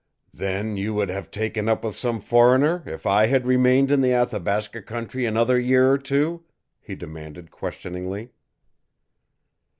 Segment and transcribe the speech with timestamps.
[0.33, 4.15] "Then you would have taken up with some foreigner if I had remained in the
[4.15, 6.43] Athabasca country another year or two?"
[6.79, 8.31] he demanded questioningly.